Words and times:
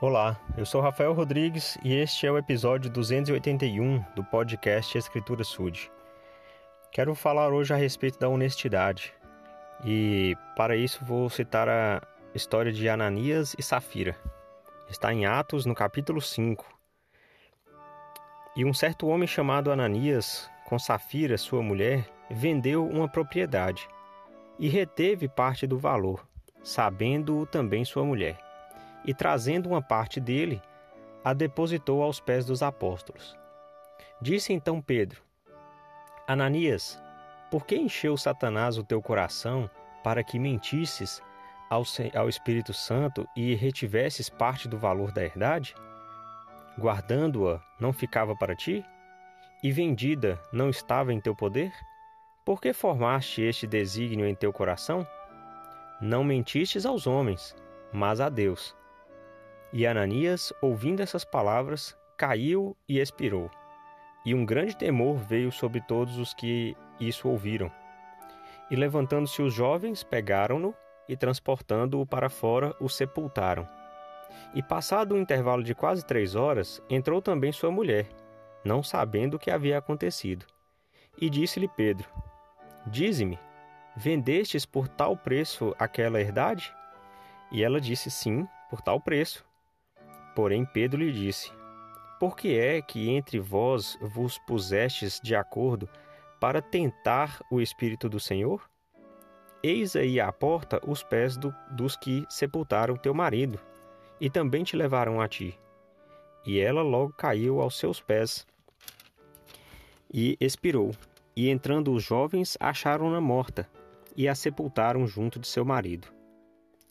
Olá, 0.00 0.40
eu 0.56 0.64
sou 0.64 0.80
Rafael 0.80 1.12
Rodrigues 1.12 1.76
e 1.82 1.92
este 1.92 2.24
é 2.24 2.30
o 2.30 2.38
episódio 2.38 2.88
281 2.88 4.04
do 4.14 4.22
podcast 4.22 4.96
Escritura 4.96 5.42
Sud. 5.42 5.90
Quero 6.92 7.16
falar 7.16 7.52
hoje 7.52 7.74
a 7.74 7.76
respeito 7.76 8.16
da 8.16 8.28
honestidade 8.28 9.12
e, 9.84 10.36
para 10.54 10.76
isso, 10.76 11.04
vou 11.04 11.28
citar 11.28 11.68
a 11.68 12.00
história 12.32 12.70
de 12.70 12.88
Ananias 12.88 13.56
e 13.58 13.62
Safira. 13.62 14.16
Está 14.88 15.12
em 15.12 15.26
Atos, 15.26 15.66
no 15.66 15.74
capítulo 15.74 16.20
5. 16.20 16.64
E 18.54 18.64
um 18.64 18.72
certo 18.72 19.08
homem 19.08 19.26
chamado 19.26 19.72
Ananias, 19.72 20.48
com 20.64 20.78
Safira, 20.78 21.36
sua 21.36 21.60
mulher, 21.60 22.08
vendeu 22.30 22.86
uma 22.86 23.08
propriedade 23.08 23.88
e 24.60 24.68
reteve 24.68 25.28
parte 25.28 25.66
do 25.66 25.76
valor, 25.76 26.24
sabendo-o 26.62 27.44
também 27.44 27.84
sua 27.84 28.04
mulher 28.04 28.47
e, 29.04 29.14
trazendo 29.14 29.68
uma 29.68 29.82
parte 29.82 30.20
dele, 30.20 30.60
a 31.24 31.32
depositou 31.32 32.02
aos 32.02 32.20
pés 32.20 32.44
dos 32.46 32.62
apóstolos. 32.62 33.36
Disse 34.20 34.52
então 34.52 34.80
Pedro: 34.80 35.22
Ananias, 36.26 37.00
por 37.50 37.64
que 37.64 37.76
encheu 37.76 38.16
Satanás 38.16 38.76
o 38.76 38.84
teu 38.84 39.00
coração 39.00 39.70
para 40.02 40.22
que 40.22 40.38
mentisses 40.38 41.22
ao, 41.70 41.82
ao 42.14 42.28
Espírito 42.28 42.72
Santo 42.72 43.28
e 43.36 43.54
retivesses 43.54 44.28
parte 44.28 44.68
do 44.68 44.76
valor 44.76 45.12
da 45.12 45.22
herdade? 45.22 45.74
Guardando-a, 46.78 47.60
não 47.80 47.92
ficava 47.92 48.36
para 48.36 48.54
ti? 48.54 48.84
E 49.62 49.72
vendida, 49.72 50.40
não 50.52 50.70
estava 50.70 51.12
em 51.12 51.20
teu 51.20 51.34
poder? 51.34 51.72
Por 52.44 52.60
que 52.60 52.72
formaste 52.72 53.42
este 53.42 53.66
desígnio 53.66 54.26
em 54.26 54.34
teu 54.34 54.52
coração? 54.52 55.06
Não 56.00 56.22
mentistes 56.22 56.86
aos 56.86 57.06
homens, 57.06 57.54
mas 57.92 58.20
a 58.20 58.28
Deus. 58.28 58.76
E 59.72 59.86
Ananias, 59.86 60.52
ouvindo 60.62 61.02
essas 61.02 61.24
palavras, 61.24 61.96
caiu 62.16 62.76
e 62.88 62.98
expirou. 62.98 63.50
E 64.24 64.34
um 64.34 64.44
grande 64.44 64.76
temor 64.76 65.16
veio 65.18 65.52
sobre 65.52 65.80
todos 65.80 66.18
os 66.18 66.32
que 66.32 66.76
isso 66.98 67.28
ouviram. 67.28 67.70
E 68.70 68.76
levantando-se 68.76 69.40
os 69.42 69.52
jovens, 69.52 70.02
pegaram-no 70.02 70.74
e, 71.08 71.16
transportando-o 71.16 72.06
para 72.06 72.28
fora, 72.28 72.74
o 72.80 72.88
sepultaram. 72.88 73.68
E 74.54 74.62
passado 74.62 75.14
um 75.14 75.18
intervalo 75.18 75.62
de 75.62 75.74
quase 75.74 76.04
três 76.04 76.34
horas, 76.34 76.82
entrou 76.88 77.20
também 77.20 77.52
sua 77.52 77.70
mulher, 77.70 78.06
não 78.64 78.82
sabendo 78.82 79.34
o 79.34 79.38
que 79.38 79.50
havia 79.50 79.78
acontecido. 79.78 80.46
E 81.20 81.28
disse-lhe 81.28 81.68
Pedro: 81.68 82.08
Dize-me, 82.86 83.38
vendestes 83.96 84.64
por 84.64 84.88
tal 84.88 85.16
preço 85.16 85.74
aquela 85.78 86.20
herdade? 86.20 86.74
E 87.50 87.62
ela 87.62 87.80
disse: 87.80 88.10
Sim, 88.10 88.46
por 88.70 88.80
tal 88.80 89.00
preço. 89.00 89.47
Porém, 90.38 90.64
Pedro 90.64 91.02
lhe 91.02 91.10
disse: 91.10 91.50
Por 92.20 92.36
que 92.36 92.56
é 92.56 92.80
que 92.80 93.10
entre 93.10 93.40
vós 93.40 93.98
vos 94.00 94.38
pusestes 94.38 95.18
de 95.20 95.34
acordo 95.34 95.88
para 96.38 96.62
tentar 96.62 97.40
o 97.50 97.60
Espírito 97.60 98.08
do 98.08 98.20
Senhor? 98.20 98.70
Eis 99.64 99.96
aí 99.96 100.20
à 100.20 100.30
porta 100.30 100.80
os 100.86 101.02
pés 101.02 101.36
do, 101.36 101.52
dos 101.72 101.96
que 101.96 102.24
sepultaram 102.28 102.94
teu 102.94 103.12
marido, 103.12 103.58
e 104.20 104.30
também 104.30 104.62
te 104.62 104.76
levaram 104.76 105.20
a 105.20 105.26
ti. 105.26 105.58
E 106.46 106.60
ela 106.60 106.82
logo 106.82 107.12
caiu 107.14 107.60
aos 107.60 107.76
seus 107.76 108.00
pés 108.00 108.46
e 110.14 110.36
expirou. 110.40 110.92
E 111.34 111.50
entrando 111.50 111.92
os 111.92 112.04
jovens, 112.04 112.56
acharam-na 112.60 113.20
morta, 113.20 113.68
e 114.16 114.28
a 114.28 114.36
sepultaram 114.36 115.04
junto 115.04 115.40
de 115.40 115.48
seu 115.48 115.64
marido. 115.64 116.16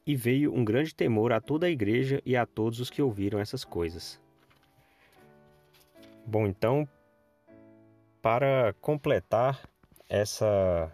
E 0.07 0.15
veio 0.15 0.55
um 0.55 0.63
grande 0.63 0.95
temor 0.95 1.33
a 1.33 1.41
toda 1.41 1.65
a 1.65 1.69
igreja 1.69 2.21
e 2.25 2.37
a 2.37 2.45
todos 2.45 2.79
os 2.79 2.89
que 2.89 3.01
ouviram 3.01 3.39
essas 3.39 3.65
coisas. 3.65 4.17
Bom, 6.25 6.47
então, 6.47 6.87
para 8.21 8.73
completar 8.79 9.69
essa 10.07 10.89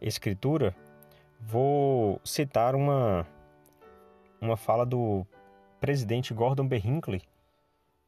escritura, 0.00 0.74
vou 1.40 2.20
citar 2.24 2.74
uma, 2.74 3.24
uma 4.40 4.56
fala 4.56 4.84
do 4.84 5.24
presidente 5.80 6.34
Gordon 6.34 6.66
B. 6.66 6.76
Hinckley, 6.78 7.22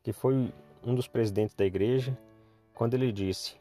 que 0.02 0.12
foi 0.12 0.52
um 0.82 0.92
dos 0.92 1.06
presidentes 1.06 1.54
da 1.54 1.64
igreja, 1.64 2.18
quando 2.74 2.94
ele 2.94 3.12
disse: 3.12 3.54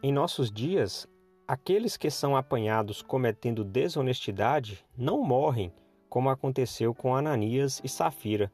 Em 0.00 0.12
nossos 0.12 0.52
dias, 0.52 1.08
aqueles 1.48 1.96
que 1.96 2.10
são 2.10 2.36
apanhados 2.36 3.02
cometendo 3.02 3.64
desonestidade 3.64 4.84
não 4.96 5.20
morrem 5.20 5.72
como 6.12 6.28
aconteceu 6.28 6.94
com 6.94 7.16
Ananias 7.16 7.80
e 7.82 7.88
Safira, 7.88 8.52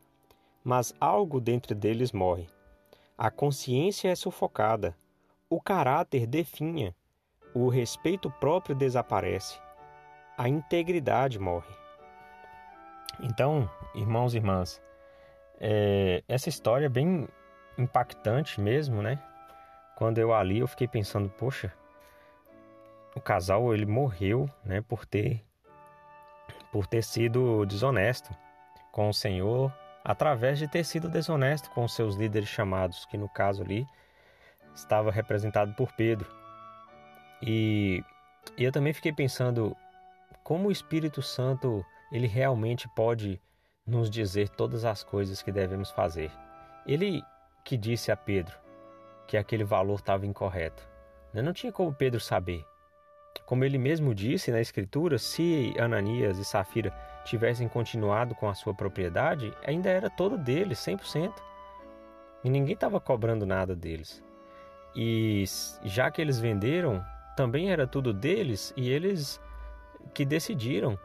mas 0.63 0.95
algo 1.01 1.41
dentro 1.41 1.75
deles 1.75 2.13
morre. 2.13 2.47
A 3.19 3.33
consciência 3.33 4.09
é 4.09 4.15
sufocada, 4.15 4.97
o 5.51 5.61
caráter 5.61 6.25
definha, 6.25 6.95
o 7.53 7.69
respeito 7.69 8.31
próprio 8.31 8.77
desaparece, 8.77 9.59
a 10.37 10.49
integridade 10.49 11.37
morre. 11.37 11.75
Então, 13.19 13.69
irmãos 13.93 14.35
e 14.35 14.37
irmãs, 14.37 14.81
é, 15.59 16.23
essa 16.29 16.49
história 16.49 16.87
é 16.87 16.89
bem 16.89 17.27
impactante 17.77 18.61
mesmo, 18.61 19.03
né? 19.03 19.21
Quando 19.97 20.19
eu 20.19 20.33
ali, 20.33 20.61
eu 20.61 20.69
fiquei 20.69 20.87
pensando, 20.87 21.29
poxa, 21.29 21.75
o 23.17 23.21
casal 23.21 23.75
ele 23.75 23.85
morreu, 23.85 24.49
né, 24.65 24.81
por 24.81 25.05
ter 25.05 25.45
por 26.73 26.87
ter 26.87 27.03
sido 27.03 27.65
desonesto 27.67 28.31
com 28.93 29.09
o 29.09 29.15
Senhor, 29.15 29.73
através 30.05 30.59
de 30.59 30.69
ter 30.69 30.85
sido 30.85 31.09
desonesto 31.09 31.71
com 31.71 31.87
seus 31.87 32.17
líderes 32.17 32.49
chamados, 32.49 33.05
que 33.07 33.17
no 33.17 33.29
caso 33.29 33.63
ali 33.63 33.87
estava 34.75 35.11
representado 35.11 35.75
por 35.75 35.93
Pedro. 35.93 36.29
E, 37.43 38.03
e 38.57 38.65
eu 38.65 38.73
também 38.73 38.93
fiquei 38.93 39.13
pensando 39.13 39.77
como 40.43 40.69
o 40.69 40.73
Espírito 40.73 41.23
Santo 41.23 41.85
ele 42.11 42.27
realmente 42.27 42.89
pode 42.89 43.41
nos 43.87 44.11
dizer 44.11 44.49
todas 44.49 44.85
as 44.85 45.03
coisas 45.03 45.43
que 45.43 45.53
devemos 45.53 45.91
fazer. 45.91 46.31
Ele 46.87 47.23
que 47.65 47.77
disse 47.77 48.11
a 48.11 48.17
Pedro 48.17 48.57
que 49.27 49.37
aquele 49.37 49.65
valor 49.65 49.97
estava 49.97 50.27
incorreto. 50.27 50.89
Não 51.35 51.53
tinha 51.53 51.71
como 51.71 51.93
Pedro 51.93 52.19
saber. 52.19 52.65
Como 53.47 53.65
ele 53.65 53.79
mesmo 53.79 54.15
disse 54.15 54.51
na 54.51 54.61
Escritura, 54.61 55.19
se 55.19 55.75
Ananias 55.79 56.39
e 56.39 56.45
Safira 56.45 56.93
tivessem 57.25 57.69
continuado 57.69 58.35
com 58.35 58.49
a 58.49 58.55
sua 58.55 58.75
propriedade, 58.75 59.53
ainda 59.67 59.91
era 59.91 60.09
toda 60.09 60.37
deles, 60.37 60.79
100%. 60.79 61.33
E 62.45 62.51
ninguém 62.51 62.75
estava 62.75 63.01
cobrando 63.01 63.45
nada 63.45 63.75
deles. 63.75 64.23
E 64.95 65.45
já 65.85 66.11
que 66.11 66.21
eles 66.21 66.39
venderam, 66.39 67.05
também 67.37 67.71
era 67.71 67.87
tudo 67.87 68.13
deles 68.13 68.73
e 68.77 68.91
eles 68.91 69.41
que 70.15 70.25
decidiram 70.25 70.99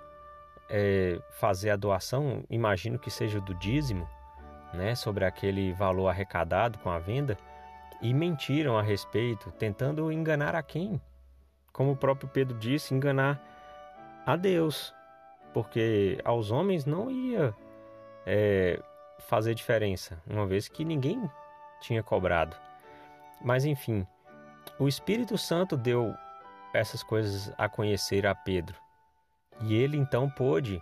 é, 0.70 1.20
fazer 1.40 1.70
a 1.70 1.76
doação, 1.76 2.44
imagino 2.50 2.98
que 2.98 3.12
seja 3.12 3.40
do 3.40 3.54
dízimo, 3.56 4.08
né, 4.74 4.96
sobre 4.96 5.26
aquele 5.26 5.74
valor 5.74 6.08
arrecadado 6.08 6.80
com 6.80 6.90
a 6.90 6.98
venda, 6.98 7.38
e 8.02 8.14
mentiram 8.14 8.78
a 8.78 8.82
respeito, 8.82 9.52
tentando 9.52 10.12
enganar 10.12 10.56
a 10.56 10.64
quem? 10.64 11.00
Como 11.74 11.92
o 11.92 11.98
próprio 11.98 12.30
Pedro 12.30 12.58
disse, 12.58 12.94
enganar 12.94 13.42
a 14.26 14.36
Deus, 14.36 14.94
porque 15.54 16.20
aos 16.24 16.52
homens 16.52 16.86
não 16.86 17.10
ia 17.10 17.54
é, 18.26 18.80
fazer 19.20 19.56
diferença, 19.56 20.22
uma 20.28 20.46
vez 20.46 20.68
que 20.68 20.86
ninguém 20.86 21.30
tinha 21.82 22.04
cobrado. 22.04 22.56
Mas 23.42 23.66
enfim, 23.66 24.08
o 24.80 24.88
Espírito 24.88 25.38
Santo 25.38 25.76
deu 25.76 26.16
essas 26.74 27.04
coisas 27.04 27.52
a 27.58 27.68
conhecer 27.68 28.26
a 28.26 28.34
Pedro. 28.34 28.76
E 29.62 29.76
ele 29.76 29.98
então 29.98 30.30
pôde 30.30 30.82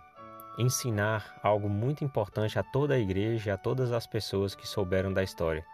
ensinar 0.58 1.38
algo 1.42 1.68
muito 1.68 2.04
importante 2.04 2.58
a 2.58 2.62
toda 2.62 2.94
a 2.94 2.98
igreja, 2.98 3.54
a 3.54 3.58
todas 3.58 3.92
as 3.92 4.06
pessoas 4.06 4.54
que 4.54 4.68
souberam 4.68 5.12
da 5.12 5.22
história. 5.22 5.64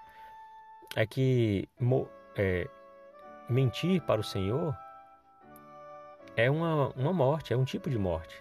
É 0.97 1.06
que 1.06 1.69
é, 2.37 2.69
mentir 3.49 4.00
para 4.03 4.20
o 4.20 4.25
Senhor 4.25 4.75
é 6.38 6.49
uma, 6.49 6.90
uma 6.94 7.12
morte, 7.12 7.52
é 7.52 7.56
um 7.56 7.64
tipo 7.64 7.90
de 7.90 7.99
morte. 7.99 8.40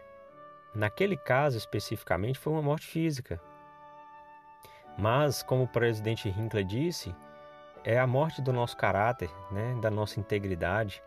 Naquele 0.75 1.17
caso 1.17 1.57
especificamente 1.57 2.37
foi 2.37 2.53
uma 2.53 2.61
morte 2.61 2.85
física. 2.85 3.41
Mas, 4.95 5.41
como 5.41 5.63
o 5.63 5.67
presidente 5.67 6.29
Hinckley 6.29 6.63
disse, 6.63 7.15
é 7.83 7.97
a 7.97 8.05
morte 8.05 8.39
do 8.39 8.53
nosso 8.53 8.77
caráter, 8.77 9.31
né, 9.49 9.75
da 9.81 9.89
nossa 9.89 10.19
integridade, 10.19 11.01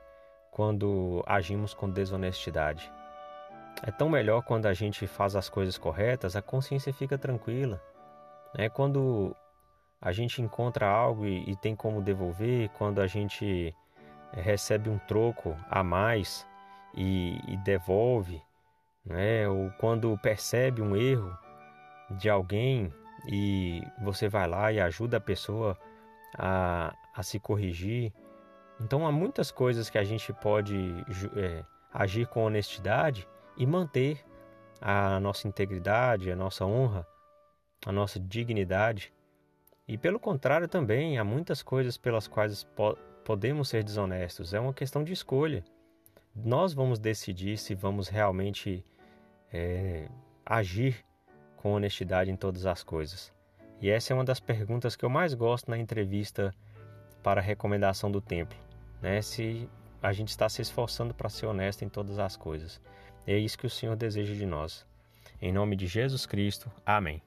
quando 0.51 1.23
agimos 1.29 1.73
com 1.73 1.89
desonestidade. 1.89 2.93
É 3.85 3.93
tão 3.93 4.09
melhor 4.09 4.43
quando 4.43 4.67
a 4.67 4.75
gente 4.75 5.07
faz 5.07 5.37
as 5.37 5.49
coisas 5.49 5.79
corretas, 5.79 6.35
a 6.35 6.43
consciência 6.43 6.93
fica 6.93 7.17
tranquila. 7.17 7.81
É 8.53 8.69
quando 8.69 9.37
a 10.01 10.11
gente 10.11 10.43
encontra 10.43 10.89
algo 10.89 11.25
e, 11.25 11.53
e 11.53 11.55
tem 11.55 11.77
como 11.77 12.03
devolver, 12.03 12.69
quando 12.71 13.01
a 13.01 13.07
gente 13.07 13.73
recebe 14.33 14.91
um 14.91 14.99
troco 14.99 15.57
a 15.71 15.85
mais 15.85 16.50
e, 16.95 17.39
e 17.49 17.57
devolve, 17.59 18.43
né? 19.05 19.49
ou 19.49 19.71
quando 19.79 20.17
percebe 20.19 20.83
um 20.83 20.97
erro 20.97 21.37
de 22.11 22.29
alguém 22.29 22.93
e 23.27 23.83
você 24.03 24.29
vai 24.29 24.49
lá 24.49 24.73
e 24.73 24.81
ajuda 24.81 25.19
a 25.19 25.21
pessoa 25.21 25.79
a, 26.37 26.95
a 27.15 27.23
se 27.23 27.39
corrigir. 27.39 28.13
Então 28.81 29.07
há 29.07 29.13
muitas 29.13 29.51
coisas 29.51 29.91
que 29.91 29.99
a 29.99 30.05
gente 30.05 30.33
pode 30.33 30.77
é, 31.37 31.65
agir 31.93 32.27
com 32.27 32.45
honestidade 32.45 33.29
e 33.57 33.67
manter 33.67 34.25
a 34.81 35.21
nossa 35.21 35.47
integridade, 35.47 36.31
a 36.31 36.37
nossa 36.37 36.65
honra, 36.65 37.07
a 37.85 37.93
nossa 37.93 38.19
dignidade. 38.19 39.13
E 39.87 39.99
pelo 39.99 40.19
contrário 40.19 40.69
também, 40.69 41.19
há 41.19 41.25
muitas 41.25 41.63
coisas 41.63 41.99
pelas 41.99 42.27
quais 42.27 42.65
po 42.65 42.97
podemos 43.23 43.69
ser 43.69 43.85
desonestos. 43.85 44.55
É 44.55 44.59
uma 44.59 44.73
questão 44.73 45.05
de 45.05 45.13
escolha. 45.13 45.63
Nós 46.35 46.73
vamos 46.73 46.99
decidir 46.99 47.57
se 47.59 47.75
vamos 47.75 48.09
realmente 48.09 48.85
é, 49.53 50.09
agir 50.45 51.05
com 51.57 51.73
honestidade 51.73 52.31
em 52.31 52.37
todas 52.37 52.67
as 52.67 52.83
coisas. 52.83 53.33
E 53.81 53.91
essa 53.91 54.13
é 54.13 54.15
uma 54.15 54.25
das 54.25 54.41
perguntas 54.41 54.97
que 54.97 55.05
eu 55.05 55.11
mais 55.11 55.35
gosto 55.35 55.71
na 55.71 55.79
entrevista 55.79 56.55
para 57.23 57.41
a 57.41 57.45
recomendação 57.45 58.11
do 58.11 58.21
templo, 58.21 58.59
né? 59.01 59.21
Se 59.21 59.69
a 60.03 60.13
gente 60.13 60.29
está 60.29 60.49
se 60.49 60.63
esforçando 60.63 61.15
para 61.15 61.29
ser 61.29 61.47
honesto 61.47 61.85
em 61.85 61.89
todas 61.89 62.19
as 62.19 62.37
coisas. 62.37 62.81
É 63.27 63.37
isso 63.37 63.59
que 63.59 63.67
o 63.67 63.71
Senhor 63.71 63.97
deseja 63.97 64.35
de 64.35 64.47
nós. 64.47 64.87
Em 65.41 65.53
nome 65.53 65.77
de 65.77 65.87
Jesus 65.87 66.27
Cristo. 66.27 66.71
Amém. 66.85 67.23